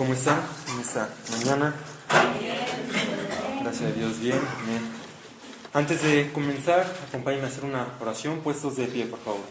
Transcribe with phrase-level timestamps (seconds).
[0.00, 0.40] ¿Cómo están
[0.72, 1.74] en esta mañana?
[3.60, 4.40] Gracias a Dios, bien.
[4.66, 4.80] bien.
[5.74, 8.40] Antes de comenzar, acompáñenme a hacer una oración.
[8.40, 9.42] Puestos de pie, por favor.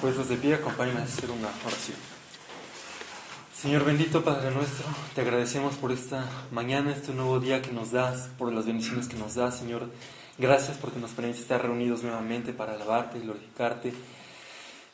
[0.00, 1.98] Puestos de pie, acompáñenme a hacer una oración.
[3.54, 8.30] Señor bendito, Padre nuestro, te agradecemos por esta mañana, este nuevo día que nos das,
[8.38, 9.90] por las bendiciones que nos das, Señor.
[10.38, 13.92] Gracias porque nos permite estar reunidos nuevamente para alabarte glorificarte.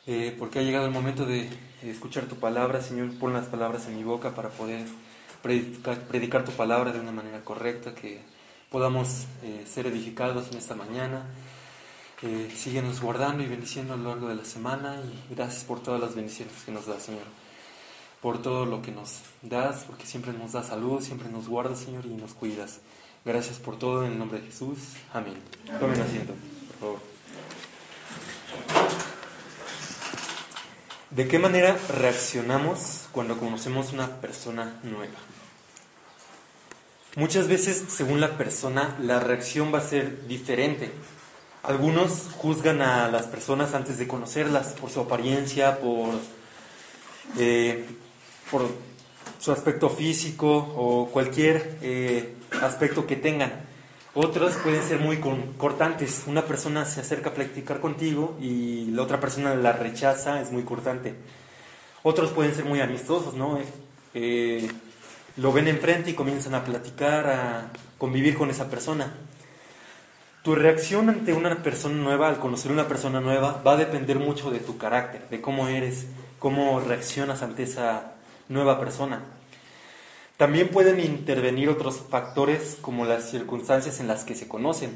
[0.07, 1.49] Eh, porque ha llegado el momento de
[1.83, 3.13] escuchar tu palabra, Señor.
[3.19, 4.85] Pon las palabras en mi boca para poder
[5.41, 8.21] predicar, tu palabra de una manera correcta, que
[8.71, 11.25] podamos eh, ser edificados en esta mañana.
[12.21, 16.01] Eh, síguenos guardando y bendiciendo a lo largo de la semana y gracias por todas
[16.01, 17.25] las bendiciones que nos das, Señor.
[18.21, 22.05] Por todo lo que nos das, porque siempre nos das salud, siempre nos guardas, Señor,
[22.05, 22.79] y nos cuidas.
[23.23, 24.77] Gracias por todo en el nombre de Jesús.
[25.13, 25.35] Amén.
[25.79, 26.33] Tomen asiento,
[26.79, 27.06] por favor.
[31.17, 35.15] ¿De qué manera reaccionamos cuando conocemos una persona nueva?
[37.15, 40.91] Muchas veces, según la persona, la reacción va a ser diferente.
[41.63, 46.09] Algunos juzgan a las personas antes de conocerlas por su apariencia, por,
[47.39, 47.87] eh,
[49.39, 53.66] su aspecto físico o cualquier eh, aspecto que tengan.
[54.13, 55.19] Otros pueden ser muy
[55.57, 56.23] cortantes.
[56.27, 60.63] Una persona se acerca a platicar contigo y la otra persona la rechaza, es muy
[60.63, 61.15] cortante.
[62.03, 63.59] Otros pueden ser muy amistosos, ¿no?
[64.13, 64.67] Eh,
[65.37, 69.13] lo ven enfrente y comienzan a platicar, a convivir con esa persona.
[70.41, 74.49] Tu reacción ante una persona nueva, al conocer una persona nueva, va a depender mucho
[74.49, 76.07] de tu carácter, de cómo eres,
[76.39, 78.13] cómo reaccionas ante esa
[78.47, 79.21] nueva persona.
[80.37, 84.91] También pueden intervenir otros factores como las circunstancias en las que se conocen.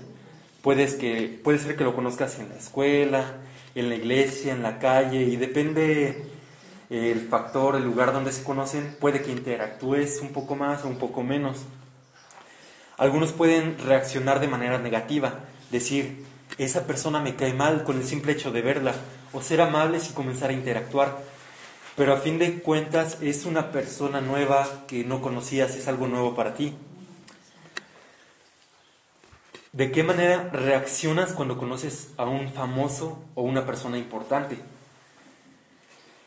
[0.63, 3.25] Que, puede ser que lo conozcas en la escuela,
[3.73, 6.25] en la iglesia, en la calle, y depende
[6.91, 10.97] el factor, el lugar donde se conocen, puede que interactúes un poco más o un
[10.97, 11.57] poco menos.
[12.97, 15.39] Algunos pueden reaccionar de manera negativa,
[15.71, 16.23] decir,
[16.59, 18.93] esa persona me cae mal con el simple hecho de verla,
[19.33, 21.17] o ser amables y comenzar a interactuar.
[21.95, 26.35] Pero a fin de cuentas es una persona nueva que no conocías, es algo nuevo
[26.35, 26.73] para ti.
[29.73, 34.57] ¿De qué manera reaccionas cuando conoces a un famoso o una persona importante?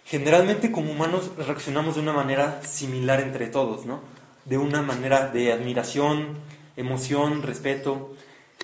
[0.07, 4.01] Generalmente como humanos reaccionamos de una manera similar entre todos, ¿no?
[4.45, 6.39] De una manera de admiración,
[6.77, 8.15] emoción, respeto.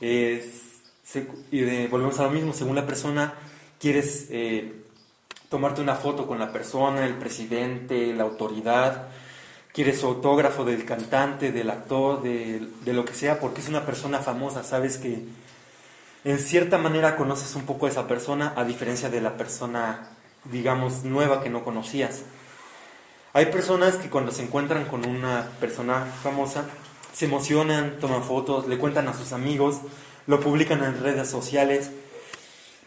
[0.00, 3.34] y volvemos a lo mismo, según la persona,
[3.78, 4.79] quieres eh,
[5.50, 9.08] tomarte una foto con la persona, el presidente, la autoridad,
[9.74, 14.20] quieres autógrafo del cantante, del actor, de, de lo que sea, porque es una persona
[14.20, 15.24] famosa, sabes que
[16.24, 20.10] en cierta manera conoces un poco a esa persona, a diferencia de la persona
[20.44, 22.22] digamos, nueva que no conocías.
[23.32, 26.64] Hay personas que cuando se encuentran con una persona famosa,
[27.12, 29.80] se emocionan, toman fotos, le cuentan a sus amigos,
[30.26, 31.90] lo publican en redes sociales,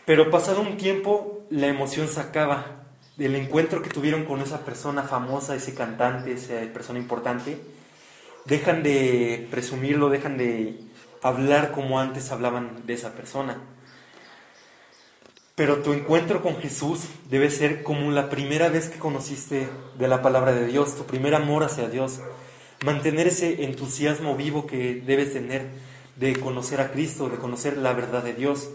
[0.06, 2.65] pero pasado un tiempo la emoción se acaba
[3.15, 7.59] del encuentro que tuvieron con esa persona famosa, ese cantante, esa persona importante,
[8.45, 10.79] dejan de presumirlo, dejan de
[11.21, 13.61] hablar como antes hablaban de esa persona.
[15.53, 20.23] Pero tu encuentro con Jesús debe ser como la primera vez que conociste de la
[20.23, 22.19] palabra de Dios, tu primer amor hacia Dios.
[22.83, 25.67] Mantener ese entusiasmo vivo que debes tener
[26.15, 28.71] de conocer a Cristo, de conocer la verdad de Dios.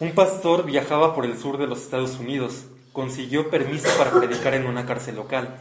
[0.00, 2.64] Un pastor viajaba por el sur de los Estados Unidos.
[2.92, 5.58] Consiguió permiso para predicar en una cárcel local.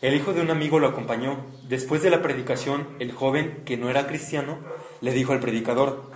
[0.00, 1.44] El hijo de un amigo lo acompañó.
[1.68, 4.58] Después de la predicación, el joven, que no era cristiano,
[5.02, 6.10] le dijo al predicador,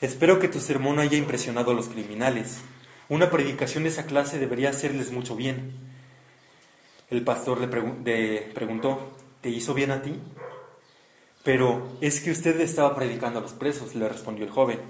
[0.00, 2.58] Espero que tu sermón haya impresionado a los criminales.
[3.08, 5.74] Una predicación de esa clase debería hacerles mucho bien.
[7.10, 10.18] El pastor le, preguntó, ¿te hizo bien a ti?
[11.44, 14.80] Pero es que usted estaba predicando a los presos, le respondió el joven.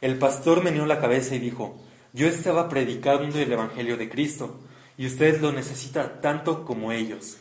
[0.00, 1.76] El pastor meneó la cabeza y dijo,
[2.12, 4.58] yo estaba predicando el Evangelio de Cristo
[4.96, 7.36] y usted lo necesita tanto como ellos.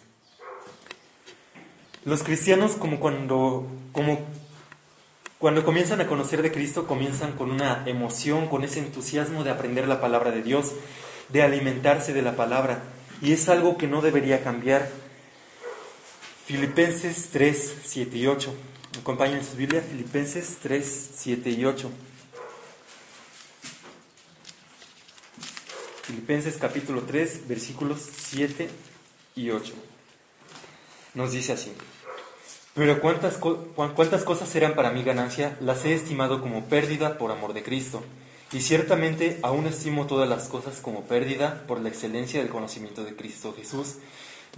[2.06, 4.20] Los cristianos como cuando, como
[5.38, 9.88] cuando comienzan a conocer de Cristo, comienzan con una emoción, con ese entusiasmo de aprender
[9.88, 10.74] la palabra de Dios,
[11.30, 12.84] de alimentarse de la palabra.
[13.22, 14.90] Y es algo que no debería cambiar.
[16.46, 18.54] Filipenses 3, 7 y 8.
[19.00, 21.90] Acompañen sus Biblias, Filipenses 3, 7 y 8.
[26.10, 28.68] Filipenses capítulo 3, versículos 7
[29.36, 29.74] y 8.
[31.14, 31.72] Nos dice así.
[32.74, 37.54] Pero cuántas, cuántas cosas eran para mí ganancia, las he estimado como pérdida por amor
[37.54, 38.04] de Cristo.
[38.52, 43.16] Y ciertamente aún estimo todas las cosas como pérdida por la excelencia del conocimiento de
[43.16, 43.98] Cristo Jesús,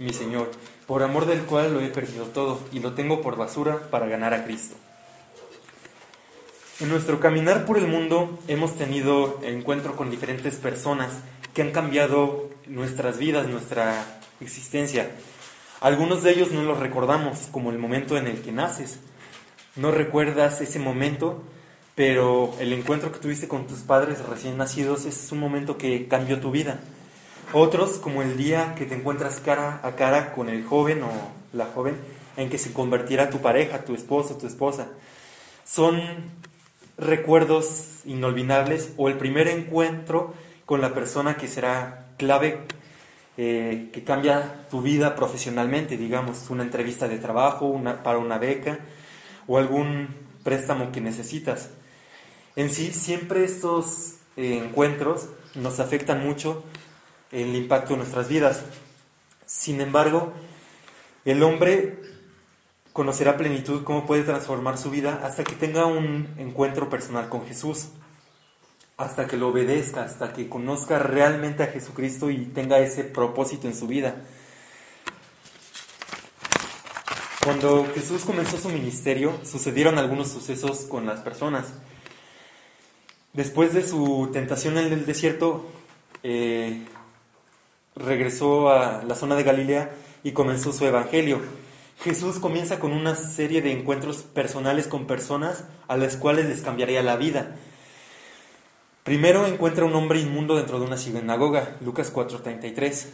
[0.00, 0.50] mi Señor,
[0.86, 4.32] por amor del cual lo he perdido todo y lo tengo por basura para ganar
[4.32, 4.76] a Cristo.
[6.80, 11.10] En nuestro caminar por el mundo hemos tenido encuentro con diferentes personas
[11.54, 15.10] que han cambiado nuestras vidas, nuestra existencia.
[15.80, 19.00] Algunos de ellos no los recordamos, como el momento en el que naces.
[19.76, 21.42] No recuerdas ese momento
[21.94, 26.40] pero el encuentro que tuviste con tus padres recién nacidos es un momento que cambió
[26.40, 26.80] tu vida.
[27.52, 31.10] Otros, como el día que te encuentras cara a cara con el joven o
[31.52, 31.96] la joven
[32.38, 34.88] en que se convertirá tu pareja, tu esposo, tu esposa,
[35.66, 36.00] son
[36.96, 40.32] recuerdos inolvidables o el primer encuentro
[40.66, 42.60] con la persona que será clave,
[43.36, 48.78] eh, que cambia tu vida profesionalmente, digamos, una entrevista de trabajo, una, para una beca
[49.46, 50.08] o algún
[50.42, 51.70] préstamo que necesitas.
[52.56, 56.64] En sí, siempre estos eh, encuentros nos afectan mucho
[57.30, 58.62] el impacto de nuestras vidas.
[59.46, 60.32] Sin embargo,
[61.24, 61.98] el hombre
[62.92, 67.88] conocerá plenitud cómo puede transformar su vida hasta que tenga un encuentro personal con Jesús,
[69.02, 73.74] hasta que lo obedezca, hasta que conozca realmente a Jesucristo y tenga ese propósito en
[73.74, 74.16] su vida.
[77.44, 81.72] Cuando Jesús comenzó su ministerio, sucedieron algunos sucesos con las personas.
[83.32, 85.66] Después de su tentación en el desierto,
[86.22, 86.84] eh,
[87.96, 89.90] regresó a la zona de Galilea
[90.22, 91.40] y comenzó su evangelio.
[92.04, 97.02] Jesús comienza con una serie de encuentros personales con personas a las cuales les cambiaría
[97.02, 97.56] la vida.
[99.04, 103.08] Primero encuentra un hombre inmundo dentro de una sinagoga, Lucas 4:33.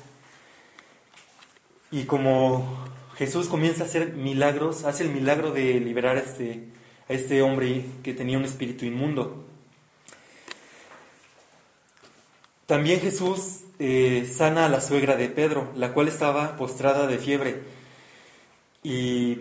[1.91, 2.85] Y como
[3.17, 6.69] Jesús comienza a hacer milagros, hace el milagro de liberar a este,
[7.09, 9.45] a este hombre que tenía un espíritu inmundo.
[12.67, 17.63] También Jesús eh, sana a la suegra de Pedro, la cual estaba postrada de fiebre.
[18.83, 19.39] Y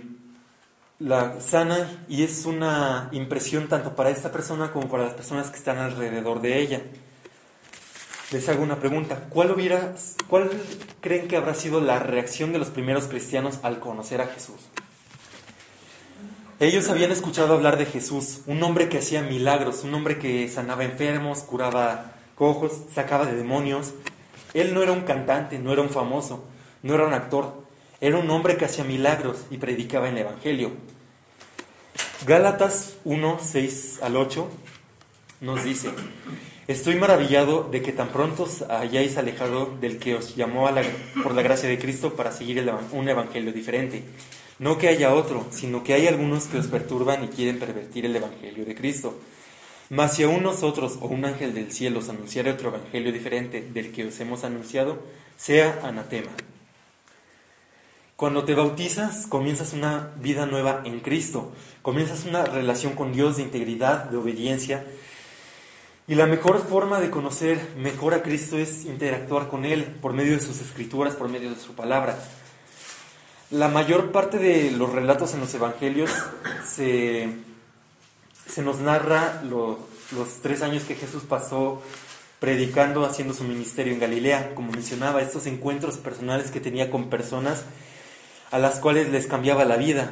[1.00, 5.58] la sana y es una impresión tanto para esta persona como para las personas que
[5.58, 6.82] están alrededor de ella.
[8.32, 9.28] Les hago una pregunta.
[9.30, 9.96] ¿Cuál, hubiera,
[10.28, 10.50] ¿Cuál
[11.00, 14.60] creen que habrá sido la reacción de los primeros cristianos al conocer a Jesús?
[16.60, 20.84] Ellos habían escuchado hablar de Jesús, un hombre que hacía milagros, un hombre que sanaba
[20.84, 23.94] enfermos, curaba cojos, sacaba de demonios.
[24.56, 26.44] Él no era un cantante, no era un famoso,
[26.82, 27.67] no era un actor,
[28.00, 30.72] era un hombre que hacía milagros y predicaba el Evangelio.
[32.26, 34.48] Gálatas 1, 6 al 8
[35.42, 35.90] nos dice,
[36.68, 40.68] estoy maravillado de que tan pronto os hayáis alejado del que os llamó
[41.24, 44.04] por la gracia de Cristo para seguir un Evangelio diferente.
[44.60, 48.16] No que haya otro, sino que hay algunos que os perturban y quieren pervertir el
[48.16, 49.20] Evangelio de Cristo.
[49.90, 53.94] Mas si aún nosotros o un ángel del cielo os anunciara otro evangelio diferente del
[53.94, 55.00] que os hemos anunciado,
[55.38, 56.32] sea anatema.
[58.18, 61.54] Cuando te bautizas, comienzas una vida nueva en Cristo,
[61.84, 64.86] comienzas una relación con Dios de integridad, de obediencia,
[66.08, 70.34] y la mejor forma de conocer mejor a Cristo es interactuar con Él por medio
[70.34, 72.18] de sus escrituras, por medio de su palabra.
[73.52, 76.10] La mayor parte de los relatos en los evangelios
[76.66, 77.30] se
[78.48, 81.84] se nos narra los tres años que Jesús pasó
[82.40, 87.64] predicando, haciendo su ministerio en Galilea, como mencionaba, estos encuentros personales que tenía con personas
[88.51, 90.11] a las cuales les cambiaba la vida.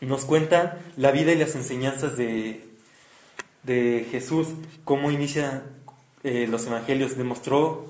[0.00, 2.64] Nos cuenta la vida y las enseñanzas de,
[3.62, 4.48] de Jesús,
[4.84, 5.62] cómo inicia
[6.22, 7.86] eh, los evangelios, demostró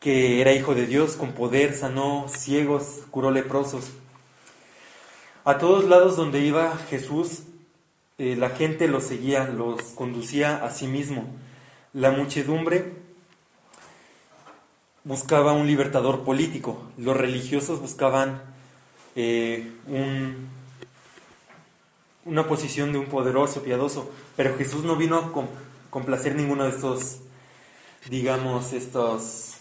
[0.00, 3.90] que era hijo de Dios, con poder, sanó ciegos, curó leprosos.
[5.44, 7.42] A todos lados donde iba Jesús
[8.18, 11.24] eh, la gente los seguía, los conducía a sí mismo.
[11.92, 12.92] La muchedumbre
[15.02, 18.42] buscaba un libertador político, los religiosos buscaban
[19.14, 19.70] eh,
[22.24, 25.32] una posición de un poderoso, piadoso, pero Jesús no vino a
[25.90, 27.18] complacer ninguno de estos,
[28.08, 29.52] digamos, estos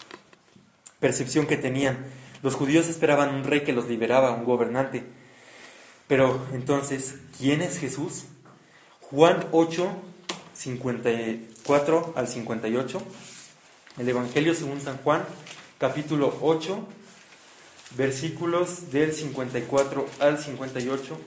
[1.01, 1.97] percepción que tenían.
[2.43, 5.03] Los judíos esperaban un rey que los liberaba, un gobernante.
[6.07, 8.25] Pero entonces, ¿quién es Jesús?
[9.01, 9.89] Juan 8,
[10.53, 13.01] 54 al 58.
[13.97, 15.25] El Evangelio según San Juan,
[15.77, 16.87] capítulo 8,
[17.97, 21.17] versículos del 54 al 58.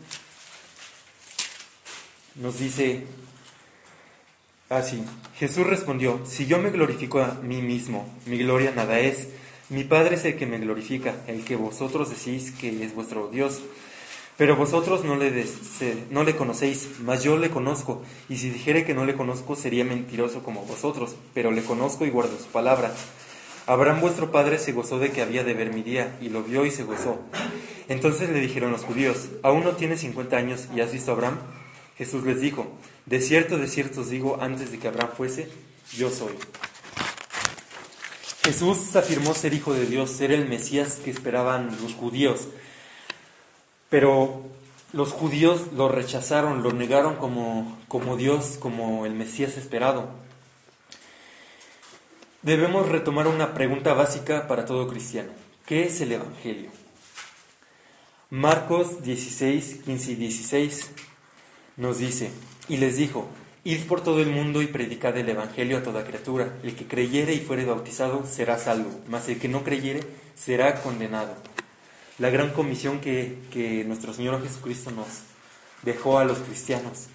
[2.36, 3.04] Nos dice
[4.68, 5.04] así,
[5.36, 9.28] Jesús respondió, si yo me glorifico a mí mismo, mi gloria nada es,
[9.68, 13.60] mi Padre es el que me glorifica, el que vosotros decís que es vuestro Dios.
[14.36, 15.46] Pero vosotros no le,
[16.10, 19.84] no le conocéis, mas yo le conozco, y si dijere que no le conozco sería
[19.84, 22.92] mentiroso como vosotros, pero le conozco y guardo su palabra.
[23.66, 26.66] Abraham vuestro padre se gozó de que había de ver mi día, y lo vio
[26.66, 27.18] y se gozó.
[27.88, 31.38] Entonces le dijeron los judíos, ¿aún no tienes cincuenta años y has visto a Abraham?
[31.96, 32.66] Jesús les dijo,
[33.06, 35.48] de cierto, de cierto os digo, antes de que Abraham fuese,
[35.96, 36.34] yo soy.
[38.44, 42.48] Jesús afirmó ser hijo de Dios, ser el Mesías que esperaban los judíos.
[43.88, 44.42] Pero
[44.92, 50.10] los judíos lo rechazaron, lo negaron como, como Dios, como el Mesías esperado.
[52.44, 55.30] Debemos retomar una pregunta básica para todo cristiano.
[55.64, 56.68] ¿Qué es el Evangelio?
[58.28, 60.90] Marcos 16, 15 y 16
[61.78, 62.30] nos dice,
[62.68, 63.30] y les dijo,
[63.64, 66.52] Id por todo el mundo y predicad el Evangelio a toda criatura.
[66.62, 70.00] El que creyere y fuere bautizado será salvo, mas el que no creyere
[70.34, 71.34] será condenado.
[72.18, 75.06] La gran comisión que, que nuestro Señor Jesucristo nos
[75.82, 77.06] dejó a los cristianos.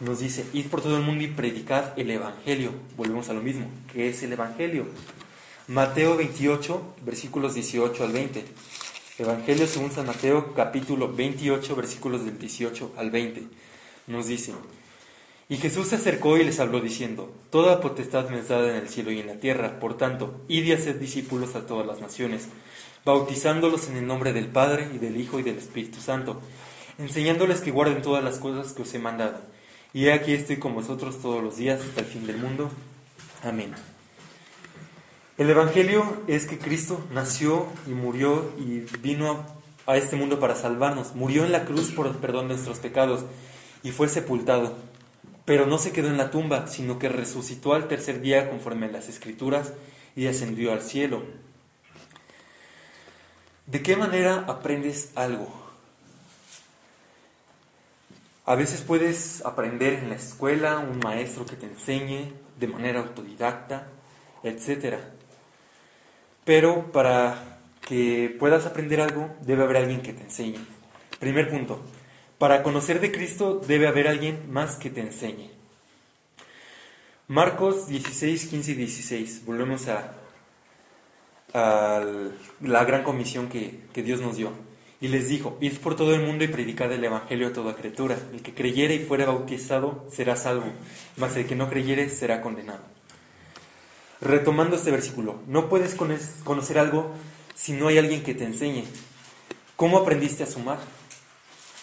[0.00, 2.72] Nos dice, id por todo el mundo y predicad el Evangelio.
[2.96, 3.70] Volvemos a lo mismo.
[3.92, 4.86] ¿Qué es el Evangelio?
[5.68, 8.44] Mateo 28, versículos 18 al 20.
[9.18, 13.42] Evangelio según San Mateo, capítulo 28, versículos del 18 al 20.
[14.06, 14.54] Nos dice,
[15.50, 18.88] y Jesús se acercó y les habló diciendo, Toda potestad me es dada en el
[18.88, 22.48] cielo y en la tierra, por tanto, id y haced discípulos a todas las naciones,
[23.04, 26.40] bautizándolos en el nombre del Padre y del Hijo y del Espíritu Santo,
[26.96, 29.59] enseñándoles que guarden todas las cosas que os he mandado.
[29.92, 32.70] Y aquí estoy con vosotros todos los días hasta el fin del mundo.
[33.42, 33.74] Amén.
[35.38, 39.44] El Evangelio es que Cristo nació y murió y vino
[39.86, 41.14] a este mundo para salvarnos.
[41.14, 43.24] Murió en la cruz por el perdón de nuestros pecados
[43.82, 44.76] y fue sepultado
[45.50, 48.92] pero no se quedó en la tumba, sino que resucitó al tercer día conforme a
[48.92, 49.72] las escrituras
[50.14, 51.24] y ascendió al cielo.
[53.66, 55.52] ¿De qué manera aprendes algo?
[58.50, 63.86] A veces puedes aprender en la escuela, un maestro que te enseñe de manera autodidacta,
[64.42, 64.96] etc.
[66.44, 70.58] Pero para que puedas aprender algo, debe haber alguien que te enseñe.
[71.20, 71.80] Primer punto,
[72.38, 75.52] para conocer de Cristo debe haber alguien más que te enseñe.
[77.28, 79.44] Marcos 16, 15 y 16.
[79.46, 80.12] Volvemos a,
[82.62, 84.69] la gran comisión que, que, Dios nos dio.
[85.00, 88.18] Y les dijo, id por todo el mundo y predicad el Evangelio a toda criatura.
[88.32, 90.66] El que creyere y fuera bautizado será salvo,
[91.16, 92.82] mas el que no creyere será condenado.
[94.20, 97.10] Retomando este versículo, no puedes conocer algo
[97.54, 98.84] si no hay alguien que te enseñe.
[99.76, 100.78] ¿Cómo aprendiste a sumar?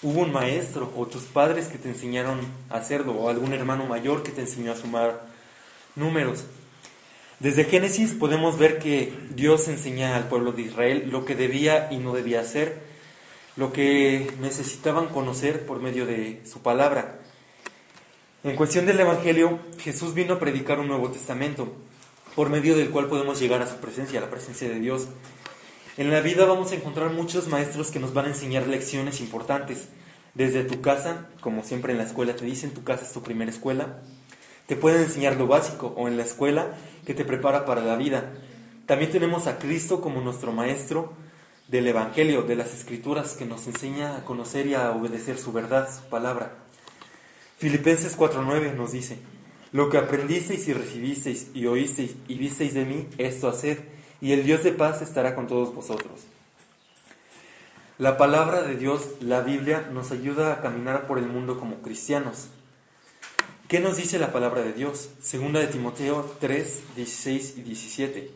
[0.04, 4.24] hubo un maestro o tus padres que te enseñaron a hacerlo o algún hermano mayor
[4.24, 5.26] que te enseñó a sumar
[5.96, 6.46] números.
[7.40, 11.98] Desde Génesis podemos ver que Dios enseña al pueblo de Israel lo que debía y
[11.98, 12.87] no debía hacer,
[13.58, 17.20] lo que necesitaban conocer por medio de su palabra.
[18.44, 21.74] En cuestión del Evangelio, Jesús vino a predicar un Nuevo Testamento,
[22.36, 25.08] por medio del cual podemos llegar a su presencia, a la presencia de Dios.
[25.98, 29.88] En la vida vamos a encontrar muchos maestros que nos van a enseñar lecciones importantes.
[30.36, 33.50] Desde tu casa, como siempre en la escuela te dicen, tu casa es tu primera
[33.50, 34.04] escuela.
[34.68, 38.34] Te pueden enseñar lo básico o en la escuela que te prepara para la vida.
[38.86, 41.14] También tenemos a Cristo como nuestro maestro
[41.68, 45.90] del Evangelio, de las Escrituras, que nos enseña a conocer y a obedecer su verdad,
[45.94, 46.54] su palabra.
[47.58, 49.20] Filipenses 4.9 nos dice,
[49.74, 53.80] lo que aprendisteis y recibisteis y oísteis y visteis de mí, esto haced
[54.22, 56.22] y el Dios de paz estará con todos vosotros.
[57.98, 62.48] La palabra de Dios, la Biblia, nos ayuda a caminar por el mundo como cristianos.
[63.68, 65.10] ¿Qué nos dice la palabra de Dios?
[65.20, 68.32] Segunda de Timoteo 3, 16 y 17.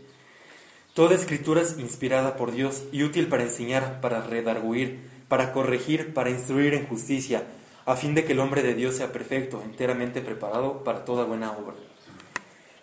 [0.93, 6.29] Toda escritura es inspirada por Dios y útil para enseñar, para redarguir, para corregir, para
[6.29, 7.45] instruir en justicia,
[7.85, 11.53] a fin de que el hombre de Dios sea perfecto, enteramente preparado para toda buena
[11.53, 11.75] obra.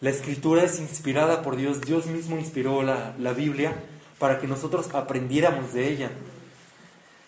[0.00, 1.82] La escritura es inspirada por Dios.
[1.82, 3.74] Dios mismo inspiró la, Biblia
[4.18, 6.10] para que nosotros aprendiéramos de ella.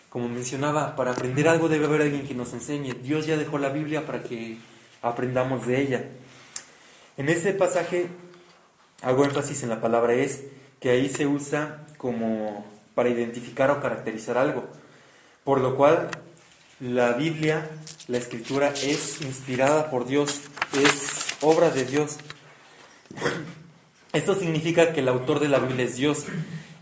[0.09, 2.95] Como mencionaba, para aprender algo debe haber alguien que nos enseñe.
[3.03, 4.57] Dios ya dejó la Biblia para que
[5.03, 6.05] aprendamos de ella.
[7.19, 8.07] En este pasaje
[9.03, 10.45] hago énfasis en la palabra es,
[10.81, 14.65] que ahí se usa como para identificar o caracterizar algo.
[15.45, 16.09] Por lo cual
[16.81, 17.69] la Biblia,
[18.09, 20.41] la escritura es inspirada por Dios,
[20.73, 22.17] es obra de Dios.
[24.13, 26.25] Esto significa que el autor de la Biblia es Dios,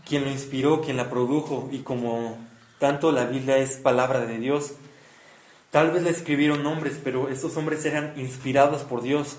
[0.07, 2.37] quien lo inspiró, quien la produjo, y como
[2.79, 4.73] tanto la Biblia es palabra de Dios,
[5.69, 9.37] tal vez la escribieron hombres, pero estos hombres eran inspirados por Dios.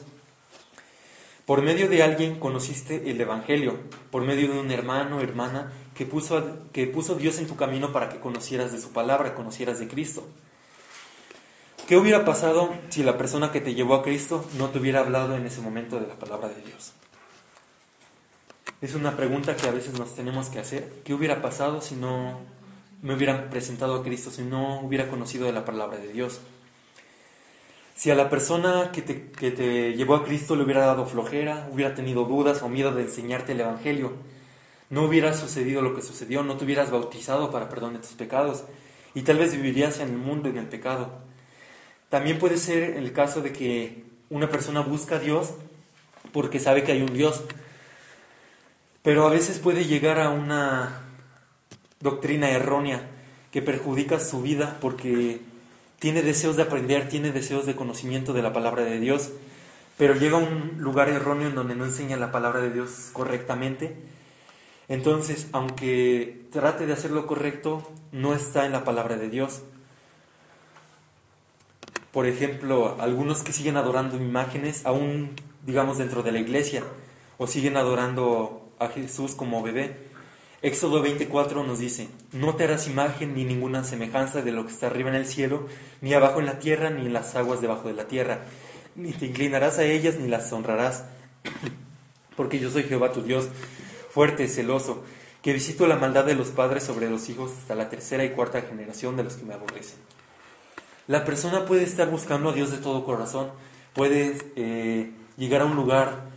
[1.50, 3.76] Por medio de alguien conociste el Evangelio,
[4.12, 8.08] por medio de un hermano hermana que puso, que puso Dios en tu camino para
[8.08, 10.28] que conocieras de su palabra, conocieras de Cristo.
[11.88, 15.34] ¿Qué hubiera pasado si la persona que te llevó a Cristo no te hubiera hablado
[15.34, 16.92] en ese momento de la palabra de Dios?
[18.80, 21.02] Es una pregunta que a veces nos tenemos que hacer.
[21.02, 22.38] ¿Qué hubiera pasado si no
[23.02, 26.38] me hubieran presentado a Cristo, si no hubiera conocido de la palabra de Dios?
[28.00, 31.68] Si a la persona que te, que te llevó a Cristo le hubiera dado flojera,
[31.70, 34.14] hubiera tenido dudas o miedo de enseñarte el Evangelio,
[34.88, 38.64] no hubiera sucedido lo que sucedió, no te hubieras bautizado para perdón de tus pecados
[39.12, 41.10] y tal vez vivirías en el mundo en el pecado.
[42.08, 45.50] También puede ser el caso de que una persona busca a Dios
[46.32, 47.42] porque sabe que hay un Dios,
[49.02, 51.02] pero a veces puede llegar a una
[52.00, 53.10] doctrina errónea
[53.52, 55.49] que perjudica su vida porque
[56.00, 59.30] tiene deseos de aprender, tiene deseos de conocimiento de la palabra de Dios,
[59.98, 63.94] pero llega a un lugar erróneo en donde no enseña la palabra de Dios correctamente.
[64.88, 69.60] Entonces, aunque trate de hacer lo correcto, no está en la palabra de Dios.
[72.12, 76.82] Por ejemplo, algunos que siguen adorando imágenes, aún digamos dentro de la iglesia,
[77.36, 80.09] o siguen adorando a Jesús como bebé.
[80.62, 84.88] Éxodo 24 nos dice, no te harás imagen ni ninguna semejanza de lo que está
[84.88, 85.66] arriba en el cielo,
[86.02, 88.42] ni abajo en la tierra, ni en las aguas debajo de la tierra,
[88.94, 91.04] ni te inclinarás a ellas, ni las honrarás,
[92.36, 93.48] porque yo soy Jehová tu Dios,
[94.10, 95.02] fuerte, celoso,
[95.40, 98.60] que visito la maldad de los padres sobre los hijos hasta la tercera y cuarta
[98.60, 99.96] generación de los que me aborrecen.
[101.06, 103.50] La persona puede estar buscando a Dios de todo corazón,
[103.94, 106.29] puede eh, llegar a un lugar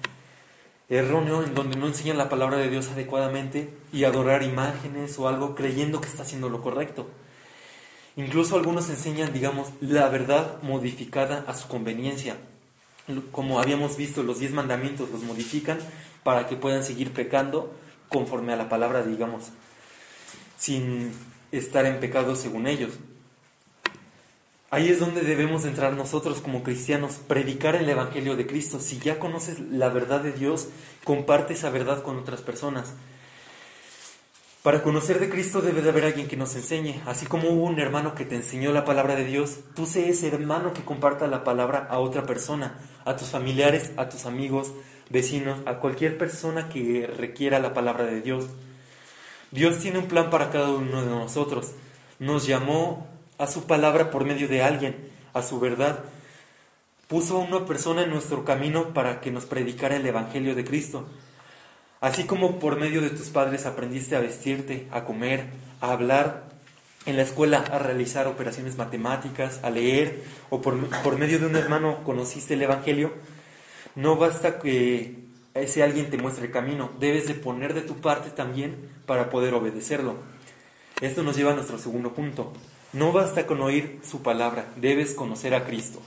[0.93, 5.55] erróneo en donde no enseñan la palabra de Dios adecuadamente y adorar imágenes o algo
[5.55, 7.07] creyendo que está haciendo lo correcto.
[8.15, 12.37] Incluso algunos enseñan, digamos, la verdad modificada a su conveniencia.
[13.31, 15.79] Como habíamos visto, los diez mandamientos los modifican
[16.23, 17.73] para que puedan seguir pecando
[18.09, 19.45] conforme a la palabra, digamos,
[20.57, 21.11] sin
[21.51, 22.91] estar en pecado según ellos.
[24.73, 28.79] Ahí es donde debemos entrar nosotros como cristianos, predicar el Evangelio de Cristo.
[28.79, 30.67] Si ya conoces la verdad de Dios,
[31.03, 32.95] comparte esa verdad con otras personas.
[34.63, 37.03] Para conocer de Cristo debe de haber alguien que nos enseñe.
[37.05, 40.29] Así como hubo un hermano que te enseñó la palabra de Dios, tú sé ese
[40.29, 44.71] hermano que comparta la palabra a otra persona, a tus familiares, a tus amigos,
[45.11, 48.47] vecinos, a cualquier persona que requiera la palabra de Dios.
[49.51, 51.73] Dios tiene un plan para cada uno de nosotros.
[52.17, 54.95] Nos llamó a su palabra por medio de alguien,
[55.33, 55.99] a su verdad.
[57.07, 61.07] Puso a una persona en nuestro camino para que nos predicara el Evangelio de Cristo.
[62.01, 65.45] Así como por medio de tus padres aprendiste a vestirte, a comer,
[65.79, 66.53] a hablar,
[67.05, 71.55] en la escuela a realizar operaciones matemáticas, a leer, o por, por medio de un
[71.55, 73.13] hermano conociste el Evangelio,
[73.95, 78.29] no basta que ese alguien te muestre el camino, debes de poner de tu parte
[78.29, 80.15] también para poder obedecerlo.
[81.01, 82.53] Esto nos lleva a nuestro segundo punto,
[82.93, 85.99] no basta con oír su palabra, debes conocer a Cristo.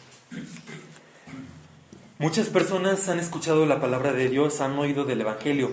[2.18, 5.72] Muchas personas han escuchado la palabra de Dios, han oído del Evangelio,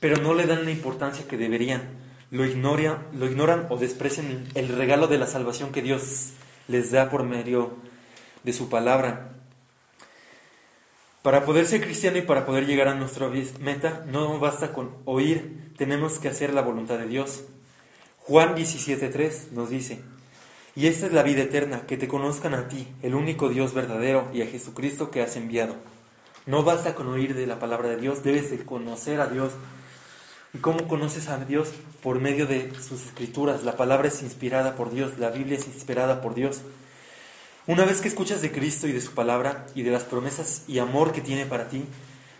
[0.00, 1.82] pero no le dan la importancia que deberían.
[2.30, 6.30] Lo, lo ignoran o desprecian el regalo de la salvación que Dios
[6.66, 7.76] les da por medio
[8.42, 9.32] de su palabra.
[11.22, 13.28] Para poder ser cristiano y para poder llegar a nuestra
[13.60, 17.44] meta, no basta con oír, tenemos que hacer la voluntad de Dios.
[18.18, 20.00] Juan 17.3 nos dice,
[20.74, 24.28] y esta es la vida eterna, que te conozcan a ti, el único Dios verdadero,
[24.32, 25.76] y a Jesucristo que has enviado.
[26.46, 29.52] No basta con oír de la palabra de Dios, debes de conocer a Dios.
[30.54, 31.72] ¿Y cómo conoces a Dios?
[32.02, 33.62] Por medio de sus escrituras.
[33.62, 36.62] La palabra es inspirada por Dios, la Biblia es inspirada por Dios.
[37.66, 40.80] Una vez que escuchas de Cristo y de su palabra y de las promesas y
[40.80, 41.84] amor que tiene para ti,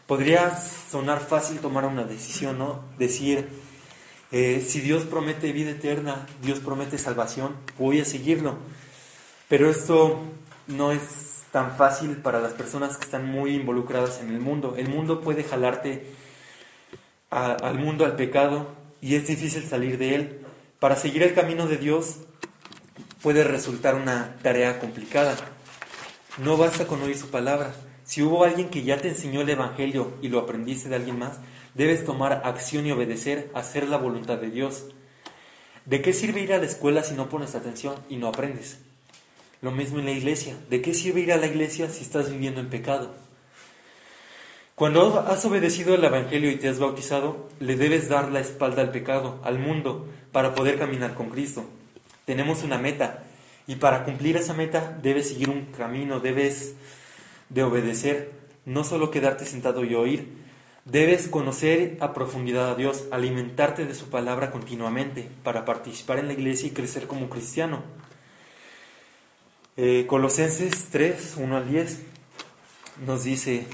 [0.09, 2.81] podría sonar fácil tomar una decisión, ¿no?
[2.99, 3.49] Decir,
[4.33, 8.57] eh, si Dios promete vida eterna, Dios promete salvación, voy a seguirlo.
[9.49, 10.21] Pero esto
[10.67, 14.75] no es tan fácil para las personas que están muy involucradas en el mundo.
[14.79, 16.07] El mundo puede jalarte
[17.29, 18.69] al mundo, al pecado,
[19.03, 20.41] y es difícil salir de él.
[20.79, 22.21] Para seguir el camino de Dios
[23.23, 25.37] puede resultar una tarea complicada.
[26.39, 27.75] No basta con oír su palabra.
[28.05, 31.39] Si hubo alguien que ya te enseñó el Evangelio y lo aprendiste de alguien más,
[31.75, 34.87] Debes tomar acción y obedecer, hacer la voluntad de Dios.
[35.87, 38.79] ¿De qué sirve ir a la escuela si no pones atención y no aprendes?
[39.63, 40.57] Lo mismo en la iglesia.
[40.69, 43.15] ¿De qué sirve ir a la iglesia si estás viviendo en pecado?
[44.75, 48.91] Cuando has obedecido el Evangelio y te has bautizado, le debes dar la espalda al
[48.91, 51.65] pecado, al mundo, para poder caminar con Cristo.
[52.25, 53.23] Tenemos una meta
[53.67, 56.75] y para cumplir esa meta debes seguir un camino, debes
[57.49, 58.33] de obedecer
[58.65, 60.42] no solo quedarte sentado y oír.
[60.85, 66.33] Debes conocer a profundidad a Dios, alimentarte de su palabra continuamente para participar en la
[66.33, 67.85] iglesia y crecer como cristiano.
[69.77, 72.01] Eh, Colosenses 3, 1 al 10
[73.07, 73.65] nos dice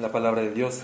[0.00, 0.82] la palabra de Dios.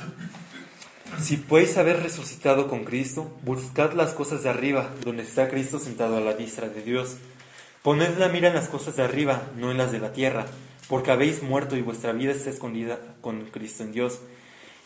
[1.20, 6.16] Si podéis haber resucitado con Cristo, buscad las cosas de arriba, donde está Cristo sentado
[6.16, 7.16] a la diestra de Dios.
[7.82, 10.46] Poned la mira en las cosas de arriba, no en las de la tierra,
[10.88, 14.20] porque habéis muerto y vuestra vida está escondida con Cristo en Dios.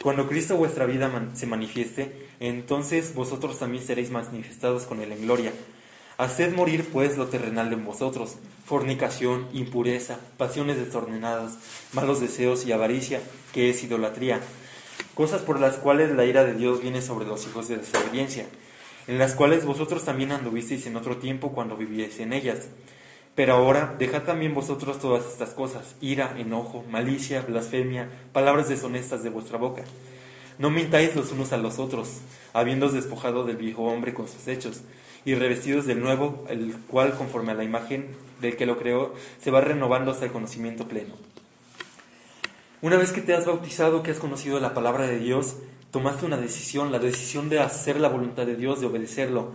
[0.02, 5.52] Cuando Cristo vuestra vida se manifieste, entonces vosotros también seréis manifestados con Él en gloria.
[6.18, 11.58] Haced morir pues lo terrenal en vosotros, fornicación, impureza, pasiones desordenadas,
[11.92, 13.20] malos deseos y avaricia,
[13.52, 14.40] que es idolatría,
[15.14, 18.46] cosas por las cuales la ira de Dios viene sobre los hijos de desobediencia,
[19.06, 22.68] en las cuales vosotros también anduvisteis en otro tiempo cuando vivíais en ellas.
[23.36, 29.30] Pero ahora dejad también vosotros todas estas cosas, ira, enojo, malicia, blasfemia, palabras deshonestas de
[29.30, 29.84] vuestra boca.
[30.58, 32.22] No mintáis los unos a los otros,
[32.54, 34.80] habiéndoos despojado del viejo hombre con sus hechos
[35.26, 39.50] y revestidos del nuevo, el cual conforme a la imagen del que lo creó, se
[39.50, 41.14] va renovando hasta el conocimiento pleno.
[42.80, 45.56] Una vez que te has bautizado, que has conocido la palabra de Dios,
[45.90, 49.52] tomaste una decisión, la decisión de hacer la voluntad de Dios, de obedecerlo.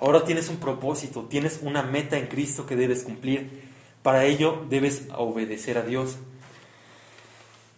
[0.00, 3.68] Ahora tienes un propósito, tienes una meta en Cristo que debes cumplir.
[4.02, 6.16] Para ello debes obedecer a Dios.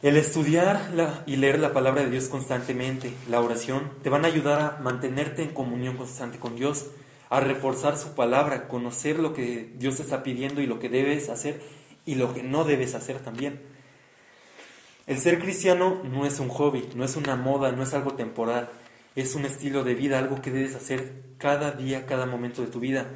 [0.02, 0.90] El estudiar
[1.26, 5.42] y leer la palabra de Dios constantemente, la oración, te van a ayudar a mantenerte
[5.42, 6.87] en comunión constante con Dios
[7.28, 11.28] a reforzar su palabra, conocer lo que Dios te está pidiendo y lo que debes
[11.28, 11.62] hacer
[12.04, 13.62] y lo que no debes hacer también.
[15.06, 18.68] El ser cristiano no es un hobby, no es una moda, no es algo temporal,
[19.16, 22.81] es un estilo de vida, algo que debes hacer cada día, cada momento de tu
[22.81, 23.07] vida.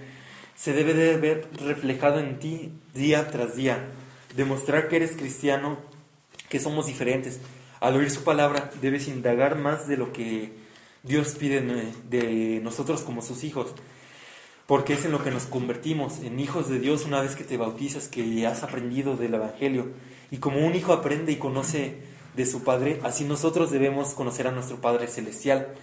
[0.55, 3.79] Se debe de ver reflejado en ti día tras día,
[4.37, 5.79] demostrar que eres cristiano,
[6.49, 7.41] que somos diferentes.
[7.81, 10.53] Al oír su palabra debes indagar más de lo que
[11.03, 13.75] Dios pide de nosotros como sus hijos
[14.67, 17.57] porque es en lo que nos convertimos, en hijos de Dios una vez que te
[17.57, 19.93] bautizas, que has aprendido del Evangelio.
[20.31, 22.01] Y como un hijo aprende y conoce
[22.37, 25.75] de su Padre, así nosotros debemos conocer a nuestro Padre Celestial,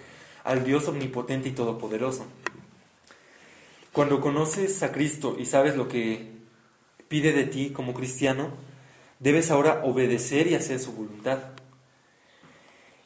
[0.43, 2.25] al Dios omnipotente y todopoderoso.
[3.91, 6.31] Cuando conoces a Cristo y sabes lo que
[7.07, 8.49] pide de ti como cristiano,
[9.19, 11.39] debes ahora obedecer y hacer su voluntad.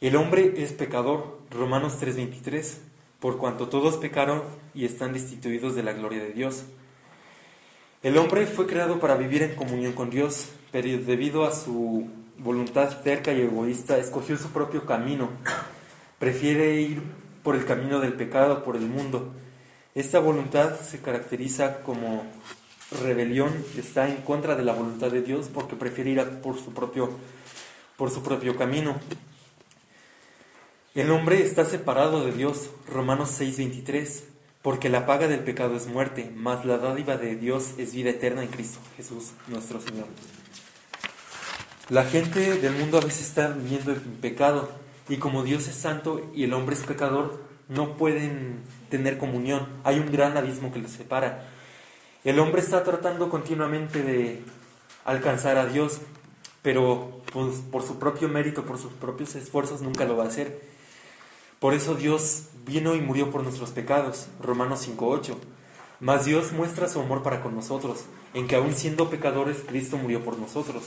[0.01, 2.77] El hombre es pecador, Romanos 3:23
[3.19, 6.65] por cuanto todos pecaron y están destituidos de la gloria de Dios.
[8.03, 12.07] El hombre fue creado para vivir en comunión con Dios, pero debido a su
[12.39, 15.29] voluntad cerca y egoísta, escogió su propio camino.
[16.19, 17.01] Prefiere ir
[17.43, 19.33] por el camino del pecado, por el mundo.
[19.95, 22.25] Esta voluntad se caracteriza como
[23.01, 27.09] rebelión, está en contra de la voluntad de Dios porque prefiere ir por su propio,
[27.97, 28.95] por su propio camino.
[30.95, 34.23] El hombre está separado de Dios, Romanos 6:23,
[34.61, 38.43] porque la paga del pecado es muerte, mas la dádiva de Dios es vida eterna
[38.43, 40.07] en Cristo Jesús, nuestro Señor.
[41.89, 44.69] La gente del mundo a veces está viviendo en pecado
[45.07, 49.67] y como Dios es santo y el hombre es pecador, no pueden tener comunión.
[49.85, 51.47] Hay un gran abismo que los separa.
[52.25, 54.43] El hombre está tratando continuamente de
[55.05, 55.99] alcanzar a Dios,
[56.61, 60.61] pero pues, por su propio mérito, por sus propios esfuerzos, nunca lo va a hacer.
[61.61, 64.27] Por eso Dios vino y murió por nuestros pecados.
[64.41, 65.35] Romanos 5.8.
[66.01, 70.21] Mas Dios muestra su amor para con nosotros, en que aun siendo pecadores, Cristo murió
[70.21, 70.83] por nosotros.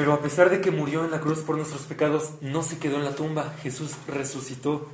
[0.00, 2.96] Pero a pesar de que murió en la cruz por nuestros pecados, no se quedó
[2.96, 3.52] en la tumba.
[3.62, 4.88] Jesús resucitó.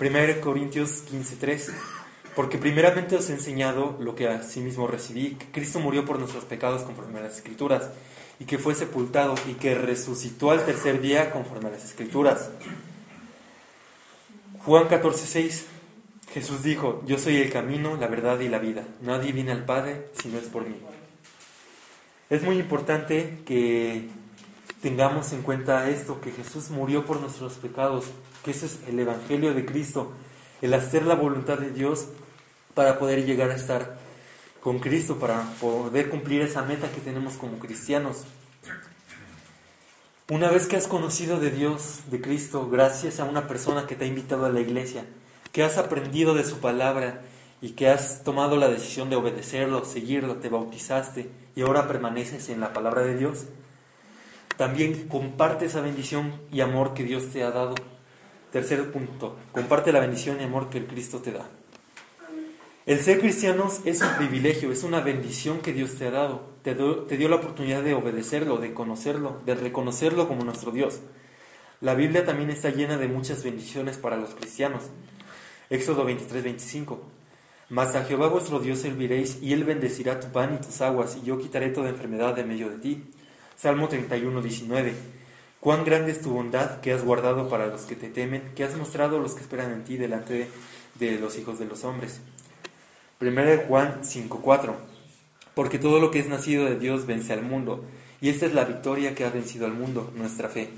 [0.00, 1.72] 1 Corintios 15.3.
[2.34, 6.18] Porque primeramente os he enseñado lo que a sí mismo recibí, que Cristo murió por
[6.18, 7.90] nuestros pecados conforme a las Escrituras
[8.40, 12.50] y que fue sepultado y que resucitó al tercer día conforme a las escrituras.
[14.64, 15.62] Juan 14:6
[16.34, 18.82] Jesús dijo, yo soy el camino, la verdad y la vida.
[19.00, 20.74] Nadie viene al Padre si no es por mí.
[22.30, 24.08] Es muy importante que
[24.82, 28.06] tengamos en cuenta esto, que Jesús murió por nuestros pecados,
[28.44, 30.12] que ese es el Evangelio de Cristo,
[30.62, 32.06] el hacer la voluntad de Dios
[32.74, 33.98] para poder llegar a estar
[34.60, 38.24] con Cristo para poder cumplir esa meta que tenemos como cristianos.
[40.28, 44.04] Una vez que has conocido de Dios, de Cristo, gracias a una persona que te
[44.04, 45.04] ha invitado a la iglesia,
[45.50, 47.22] que has aprendido de su palabra
[47.60, 52.60] y que has tomado la decisión de obedecerlo, seguirlo, te bautizaste y ahora permaneces en
[52.60, 53.46] la palabra de Dios,
[54.60, 57.74] también comparte esa bendición y amor que Dios te ha dado.
[58.52, 61.48] Tercer punto, comparte la bendición y amor que el Cristo te da.
[62.84, 66.42] El ser cristianos es un privilegio, es una bendición que Dios te ha dado.
[66.62, 71.00] te, dio la oportunidad de obedecerlo, de conocerlo, de reconocerlo como nuestro Dios.
[71.80, 74.82] La Biblia también está llena de muchas bendiciones para los cristianos.
[75.70, 77.00] Éxodo 23, 25.
[77.70, 81.24] Mas a Jehová vuestro Dios serviréis, y él bendecirá tu pan y tus aguas, y
[81.24, 83.10] yo quitaré toda enfermedad de medio de ti.
[83.60, 84.94] Salmo 31, 19.
[85.60, 88.74] Cuán grande es tu bondad que has guardado para los que te temen, que has
[88.74, 90.48] mostrado a los que esperan en ti delante
[90.94, 92.22] de, los hijos de los hombres.
[93.20, 94.76] 1 Juan 5, 4.
[95.52, 97.84] Porque todo lo que es nacido de Dios vence al mundo,
[98.22, 100.70] y esta es la victoria que ha vencido al mundo, nuestra fe.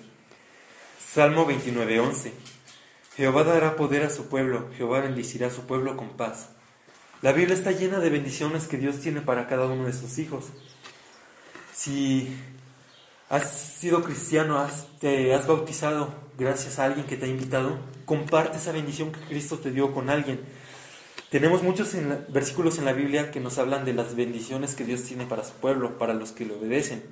[0.99, 2.33] Salmo 29, 11.
[3.17, 6.49] Jehová dará poder a su pueblo, Jehová bendicirá a su pueblo con paz.
[7.21, 10.47] La Biblia está llena de bendiciones que Dios tiene para cada uno de sus hijos.
[11.73, 12.37] Si
[13.33, 18.59] has sido cristiano, has, te has bautizado gracias a alguien que te ha invitado, comparte
[18.59, 20.39] esa bendición que Cristo te dio con alguien.
[21.31, 21.97] Tenemos muchos
[22.29, 25.55] versículos en la Biblia que nos hablan de las bendiciones que Dios tiene para su
[25.55, 27.03] pueblo, para los que le obedecen.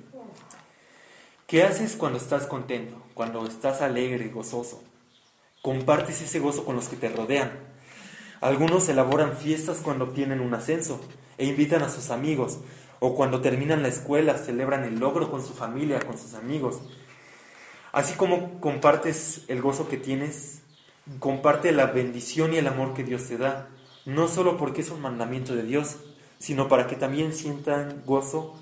[1.47, 4.83] ¿Qué haces cuando estás contento, cuando estás alegre, gozoso?
[5.63, 7.51] Compartes ese gozo con los que te rodean.
[8.41, 11.01] Algunos elaboran fiestas cuando obtienen un ascenso
[11.39, 12.59] e invitan a sus amigos,
[13.03, 16.81] o cuando terminan la escuela celebran el logro con su familia, con sus amigos.
[17.91, 20.61] Así como compartes el gozo que tienes,
[21.17, 23.69] comparte la bendición y el amor que Dios te da,
[24.05, 25.97] no solo porque es un mandamiento de Dios,
[26.37, 28.53] sino para que también sientan gozo,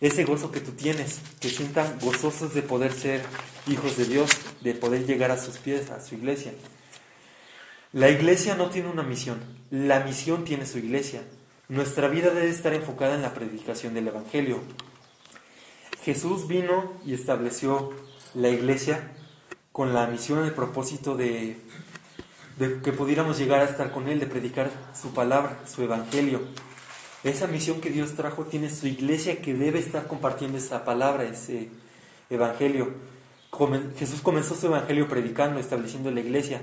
[0.00, 3.22] ese gozo que tú tienes, que sientan gozosos de poder ser
[3.66, 6.52] hijos de Dios, de poder llegar a sus pies, a su iglesia.
[7.92, 9.40] La iglesia no tiene una misión,
[9.72, 11.24] la misión tiene su iglesia.
[11.68, 14.60] Nuestra vida debe estar enfocada en la predicación del Evangelio.
[16.02, 17.90] Jesús vino y estableció
[18.34, 19.12] la iglesia
[19.72, 21.56] con la misión el propósito de,
[22.58, 26.42] de, que pudiéramos llegar a estar con Él, de predicar su palabra, su Evangelio.
[27.22, 31.70] Esa misión que Dios trajo tiene su iglesia que debe estar compartiendo esa palabra, ese
[32.28, 32.92] Evangelio.
[33.96, 36.60] Jesús comenzó su Evangelio predicando, estableciendo la iglesia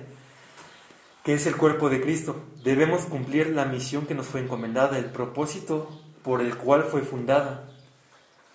[1.23, 2.35] que es el cuerpo de Cristo.
[2.63, 5.89] Debemos cumplir la misión que nos fue encomendada, el propósito
[6.23, 7.69] por el cual fue fundada.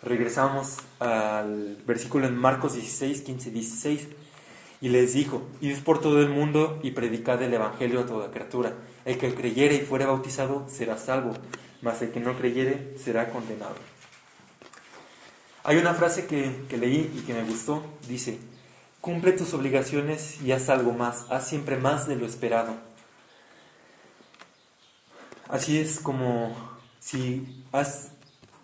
[0.03, 4.09] Regresamos al versículo en Marcos 16, 15, 16.
[4.81, 8.75] Y les dijo, id por todo el mundo y predicad el Evangelio a toda criatura.
[9.05, 11.33] El que creyere y fuere bautizado será salvo,
[11.81, 13.77] mas el que no creyere será condenado.
[15.65, 17.83] Hay una frase que, que leí y que me gustó.
[18.07, 18.39] Dice,
[19.07, 22.75] Cumple tus obligaciones y haz algo más, haz siempre más de lo esperado.
[25.49, 26.57] Así es como
[26.99, 28.11] si has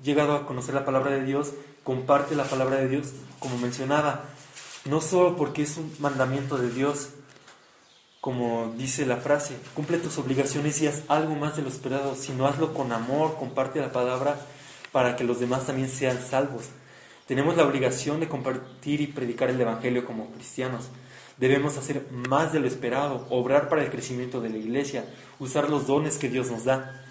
[0.02, 1.52] llegado a conocer la palabra de Dios,
[1.84, 4.24] comparte la palabra de Dios, como mencionaba,
[4.84, 7.10] no solo porque es un mandamiento de Dios,
[8.20, 12.48] como dice la frase, cumple tus obligaciones y haz algo más de lo esperado, sino
[12.48, 14.40] hazlo con amor, comparte la palabra
[14.90, 16.64] para que los demás también sean salvos.
[17.26, 20.90] Tenemos la obligación de compartir y predicar el Evangelio como cristianos.
[21.38, 25.04] Debemos hacer más de lo esperado, obrar para el crecimiento de la iglesia,
[25.38, 27.02] usar los dones que Dios nos da.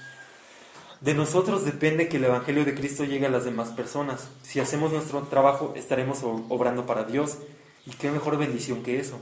[1.00, 4.30] De nosotros depende que el Evangelio de Cristo llegue a las demás personas.
[4.44, 7.40] Si hacemos nuestro trabajo, estaremos obrando para Dios.
[7.88, 9.20] Y qué mejor bendición que eso.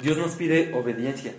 [0.00, 1.34] Dios nos pide obediencia.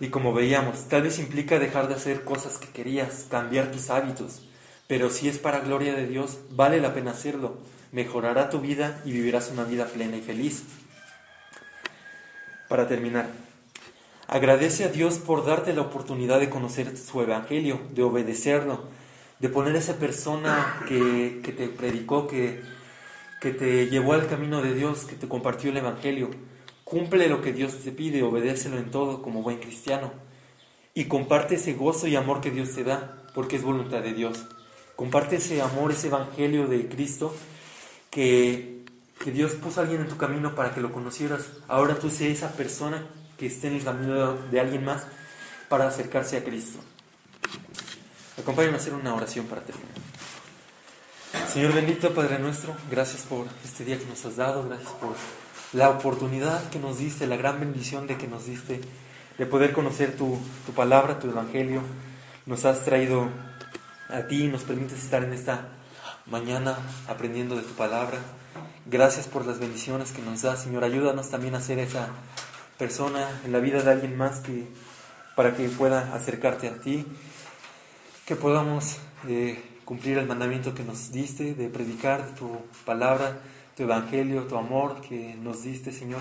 [0.00, 4.42] Y como veíamos, tal vez implica dejar de hacer cosas que querías, cambiar tus hábitos,
[4.86, 7.56] pero si es para gloria de Dios, vale la pena hacerlo.
[7.92, 10.64] Mejorará tu vida y vivirás una vida plena y feliz.
[12.68, 13.28] Para terminar,
[14.26, 18.82] agradece a Dios por darte la oportunidad de conocer su evangelio, de obedecerlo,
[19.38, 22.60] de poner a esa persona que, te predicó, que,
[23.40, 26.30] que te llevó al camino de Dios, que te compartió el evangelio.
[26.84, 30.12] Cumple lo que Dios te pide, obedécelo en todo como buen cristiano.
[30.92, 34.46] Y comparte ese gozo y amor que Dios te da, porque es voluntad de Dios.
[34.96, 37.34] Comparte ese amor, ese evangelio de Cristo
[38.10, 38.72] que,
[39.26, 41.46] Dios puso a alguien en tu camino para que lo conocieras.
[41.66, 43.06] Ahora tú sé esa persona
[43.38, 45.04] que esté en el camino de alguien más
[45.70, 46.78] para acercarse a Cristo.
[48.38, 49.94] Acompáñame a hacer una oración para terminar.
[51.50, 55.14] Señor bendito, Padre nuestro, gracias por este día que nos has dado, gracias por
[55.72, 58.80] la oportunidad que nos diste, la gran bendición de que nos diste
[59.38, 61.80] de poder conocer tu, tu palabra, tu evangelio.
[62.46, 63.28] Nos has traído
[64.14, 65.68] a ti nos permites estar en esta
[66.26, 66.76] mañana
[67.08, 68.18] aprendiendo de tu palabra.
[68.86, 70.84] Gracias por las bendiciones que nos das, Señor.
[70.84, 72.08] Ayúdanos también a ser esa
[72.78, 74.66] persona en la vida de alguien más que
[75.34, 77.04] para que pueda acercarte a ti,
[78.24, 83.40] que podamos eh, cumplir el mandamiento que nos diste de predicar tu palabra,
[83.76, 86.20] tu evangelio, tu amor que nos diste, Señor.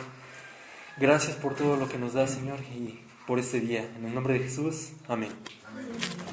[0.98, 3.88] Gracias por todo lo que nos das, Señor, y por este día.
[3.98, 5.32] En el nombre de Jesús, amén.
[5.70, 6.33] amén.